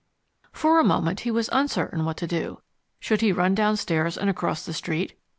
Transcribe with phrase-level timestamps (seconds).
[0.51, 2.63] For a moment he was uncertain what to do.
[2.99, 5.13] Should he run downstairs and across the street?